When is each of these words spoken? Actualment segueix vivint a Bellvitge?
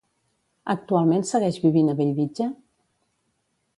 Actualment 0.73 1.27
segueix 1.31 1.59
vivint 1.67 1.93
a 1.93 1.95
Bellvitge? 2.03 2.49